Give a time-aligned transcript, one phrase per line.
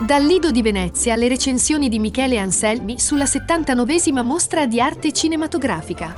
[0.00, 6.14] Dal Lido di Venezia le recensioni di Michele Anselmi sulla 79esima mostra di arte cinematografica.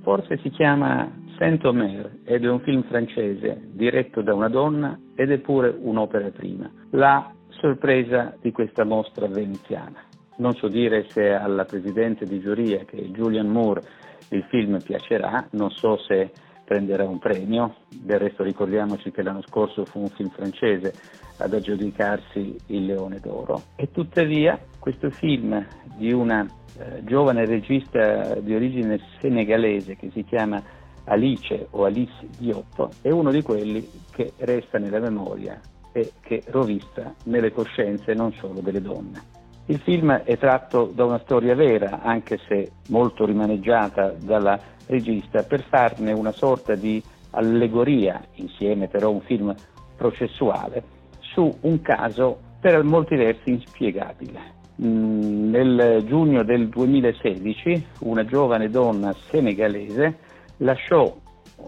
[0.00, 5.38] Forse si chiama Saint-Omer ed è un film francese diretto da una donna ed è
[5.40, 6.70] pure un'opera prima.
[6.92, 10.02] La sorpresa di questa mostra veneziana.
[10.38, 13.82] Non so dire se alla presidente di giuria, che è Julian Moore,
[14.30, 16.30] il film piacerà, non so se
[16.68, 20.92] prenderà un premio, del resto ricordiamoci che l'anno scorso fu un film francese
[21.38, 23.62] ad aggiudicarsi il Leone d'Oro.
[23.74, 25.66] E tuttavia questo film
[25.96, 26.46] di una
[26.78, 30.62] eh, giovane regista di origine senegalese che si chiama
[31.04, 35.58] Alice o Alice Diop è uno di quelli che resta nella memoria
[35.92, 39.37] e che rovista nelle coscienze non solo delle donne.
[39.70, 45.62] Il film è tratto da una storia vera, anche se molto rimaneggiata dalla regista, per
[45.62, 49.54] farne una sorta di allegoria, insieme però un film
[49.94, 50.82] processuale,
[51.20, 54.56] su un caso per molti versi inspiegabile.
[54.82, 60.16] Mm, nel giugno del 2016 una giovane donna senegalese
[60.58, 61.14] lasciò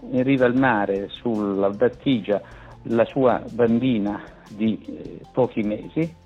[0.09, 2.41] in riva al mare sulla battigia
[2.85, 6.20] la sua bambina di eh, pochi mesi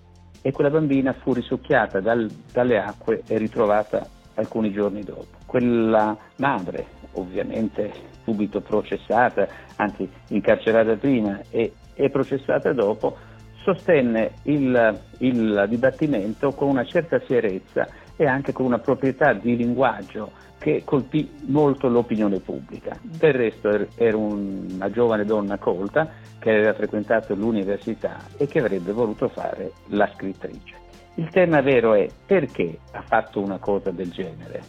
[0.46, 5.26] e quella bambina fu risucchiata dal, dalle acque e ritrovata alcuni giorni dopo.
[5.44, 7.92] Quella madre, ovviamente
[8.24, 13.18] subito processata, anzi incarcerata prima e, e processata dopo,
[13.64, 20.32] sostenne il, il dibattimento con una certa fierezza e anche con una proprietà di linguaggio
[20.58, 22.98] che colpì molto l'opinione pubblica.
[23.02, 28.92] Del resto er, era una giovane donna colta che aveva frequentato l'università e che avrebbe
[28.92, 30.84] voluto fare la scrittrice.
[31.16, 34.62] Il tema vero è perché ha fatto una cosa del genere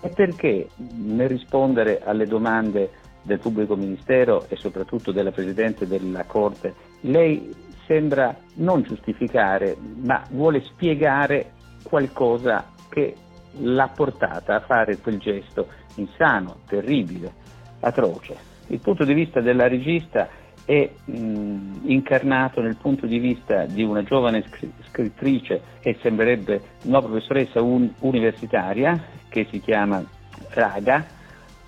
[0.00, 2.90] e perché nel rispondere alle domande
[3.22, 7.52] del pubblico ministero e soprattutto della Presidente della Corte, lei
[7.86, 11.52] sembra non giustificare, ma vuole spiegare
[11.82, 13.14] qualcosa che
[13.58, 17.32] l'ha portata a fare quel gesto insano, terribile,
[17.80, 18.36] atroce.
[18.68, 20.28] Il punto di vista della regista
[20.64, 24.44] è mh, incarnato nel punto di vista di una giovane
[24.88, 30.04] scrittrice che sembrerebbe una professoressa un- universitaria che si chiama
[30.50, 31.06] Raga,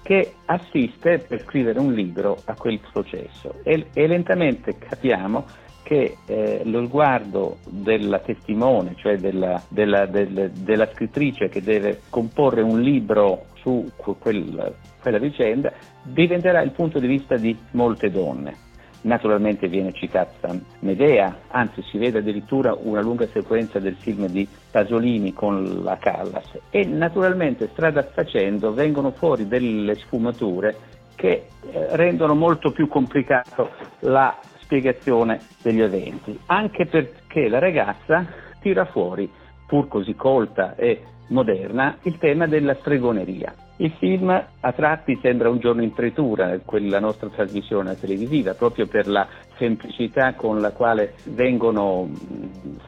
[0.03, 5.45] che assiste per scrivere un libro a quel processo e, e lentamente capiamo
[5.83, 12.61] che eh, lo sguardo della testimone, cioè della, della, del, della, scrittrice che deve comporre
[12.61, 15.73] un libro su quel, quella vicenda,
[16.03, 18.67] diventerà il punto di vista di molte donne.
[19.01, 25.33] Naturalmente viene citata Medea, anzi si vede addirittura una lunga sequenza del film di Pasolini
[25.33, 30.77] con la Callas e naturalmente strada facendo vengono fuori delle sfumature
[31.15, 34.37] che eh, rendono molto più complicato la
[34.69, 38.27] spiegazione degli eventi, anche perché la ragazza
[38.61, 39.29] tira fuori,
[39.67, 43.55] pur così colta e moderna, il tema della stregoneria.
[43.81, 49.07] Il film a tratti sembra un giorno in pretura, quella nostra trasmissione televisiva, proprio per
[49.07, 52.11] la semplicità con la quale vengono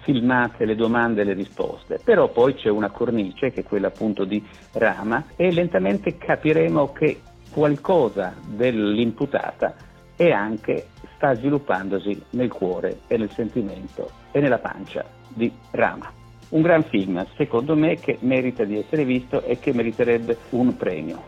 [0.03, 2.01] filmate le domande e le risposte.
[2.05, 4.43] Però poi c'è una cornice, che è quella appunto di
[4.73, 7.21] Rama, e lentamente capiremo che
[7.53, 9.75] qualcosa dell'imputata
[10.17, 10.87] è anche
[11.21, 16.11] sta sviluppandosi nel cuore e nel sentimento e nella pancia di Rama.
[16.49, 21.23] Un gran film, secondo me, che merita di essere visto e che meriterebbe un premio.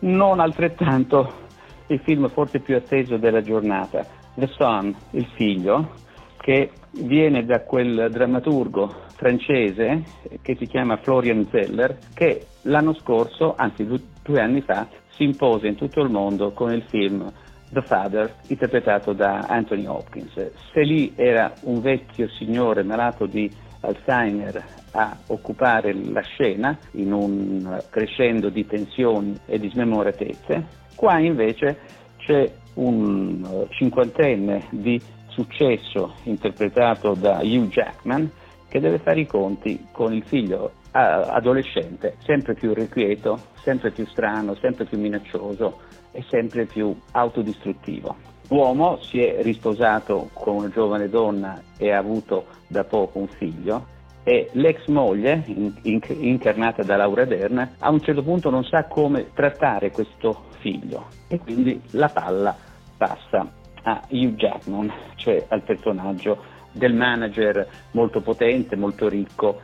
[0.00, 1.44] Non altrettanto
[1.86, 4.04] il film forse più atteso della giornata,
[4.34, 5.92] The Son, il figlio,
[6.38, 10.02] che viene da quel drammaturgo francese
[10.42, 15.76] che si chiama Florian Zeller, che l'anno scorso, anzi due anni fa, si impose in
[15.76, 17.32] tutto il mondo con il film
[17.70, 20.32] The Father, interpretato da Anthony Hopkins.
[20.72, 23.50] Se lì era un vecchio signore malato di
[23.80, 31.78] Alzheimer a occupare la scena in un crescendo di tensioni e di smemoratezze, qua invece
[32.18, 38.30] c'è un cinquantenne di successo interpretato da Hugh Jackman
[38.68, 44.54] che deve fare i conti con il figlio adolescente sempre più irrequieto, sempre più strano,
[44.54, 45.80] sempre più minaccioso
[46.12, 48.16] e sempre più autodistruttivo.
[48.48, 53.94] L'uomo si è risposato con una giovane donna e ha avuto da poco un figlio
[54.22, 55.44] e l'ex moglie,
[55.82, 61.38] incarnata da Laura Dern, a un certo punto non sa come trattare questo figlio e
[61.38, 62.56] quindi la palla
[62.96, 63.48] passa
[63.82, 69.60] a Hugh Jackman, cioè al personaggio del manager molto potente, molto ricco,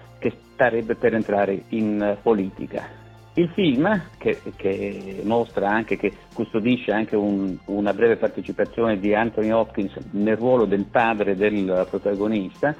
[0.62, 3.00] starebbe per entrare in politica.
[3.34, 9.50] Il film, che, che, mostra anche, che custodisce anche un, una breve partecipazione di Anthony
[9.50, 12.74] Hopkins nel ruolo del padre del protagonista,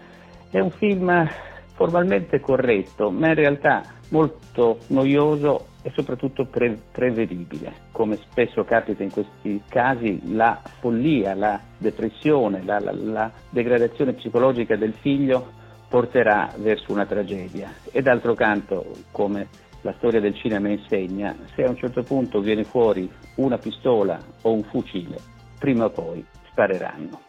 [0.51, 1.29] è un film
[1.75, 7.73] formalmente corretto, ma in realtà molto noioso e soprattutto pre- prevedibile.
[7.91, 14.77] Come spesso capita in questi casi, la follia, la depressione, la, la, la degradazione psicologica
[14.77, 15.61] del figlio
[15.93, 17.71] porterà verso una tragedia.
[17.93, 19.49] E d'altro canto, come
[19.83, 24.53] la storia del cinema insegna, se a un certo punto viene fuori una pistola o
[24.53, 25.19] un fucile,
[25.59, 27.21] prima o poi spareranno.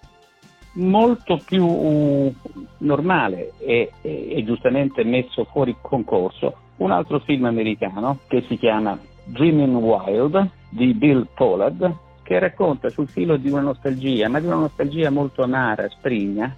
[0.76, 2.32] Molto più
[2.78, 8.98] normale e, e, e giustamente messo fuori concorso un altro film americano che si chiama
[9.26, 14.56] Dreaming Wild di Bill Pollard che racconta sul filo di una nostalgia, ma di una
[14.56, 16.56] nostalgia molto amara, sprigna,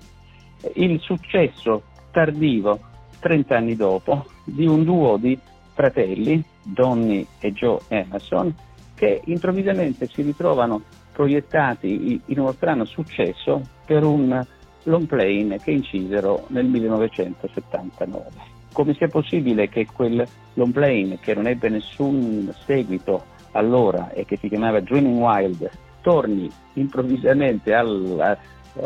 [0.76, 1.82] il successo
[2.16, 2.80] tardivo,
[3.20, 5.38] 30 anni dopo, di un duo di
[5.74, 8.56] fratelli, Donny e Joe Emerson,
[8.96, 10.82] che improvvisamente si ritrovano
[11.12, 14.42] proiettati in uno strano successo per un
[14.84, 18.24] long plane che incisero nel 1979.
[18.72, 24.38] Come sia possibile che quel long plane, che non ebbe nessun seguito allora e che
[24.38, 25.70] si chiamava Dreaming Wild,
[26.00, 28.38] torni improvvisamente alla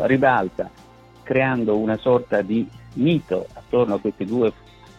[0.02, 0.68] ribalta,
[1.30, 4.52] creando una sorta di mito attorno a questi due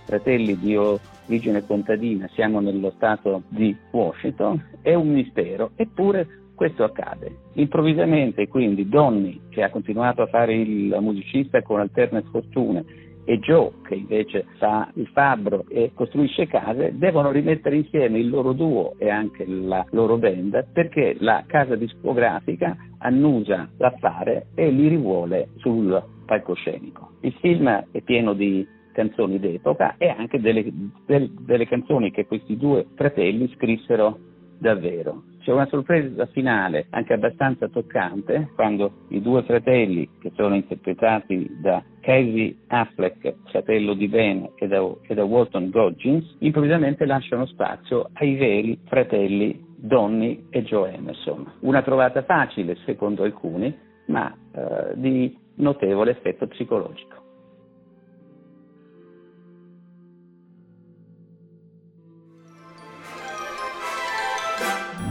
[0.06, 7.36] fratelli di origine contadina, siamo nello stato di Washington, è un mistero, eppure questo accade.
[7.56, 12.86] Improvvisamente quindi Donny, che ha continuato a fare il musicista con alterne sfortune,
[13.26, 18.54] e Joe, che invece fa il fabbro e costruisce case, devono rimettere insieme il loro
[18.54, 25.50] duo e anche la loro band perché la casa discografica annusa l'affare e li rivuole
[25.58, 27.12] sul palcoscenico.
[27.22, 30.64] Il film è pieno di canzoni d'epoca e anche delle,
[31.06, 34.18] delle, delle canzoni che questi due fratelli scrissero
[34.58, 35.24] davvero.
[35.42, 41.84] C'è una sorpresa finale anche abbastanza toccante quando i due fratelli, che sono interpretati da
[42.00, 48.36] Casey Affleck, fratello di Ben, e da, e da Walton Goggins, improvvisamente lasciano spazio ai
[48.36, 51.52] veri fratelli Donny e Joe Emerson.
[51.62, 53.76] Una trovata facile, secondo alcuni,
[54.06, 57.20] ma eh, di notevole effetto psicologico.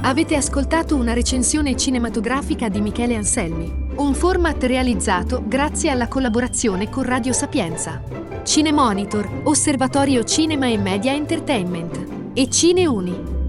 [0.02, 7.04] Avete ascoltato una recensione cinematografica di Michele Anselmi, un format realizzato grazie alla collaborazione con
[7.04, 8.02] Radio Sapienza,
[8.42, 13.39] Cinemonitor, Osservatorio Cinema e Media Entertainment e Cineuni.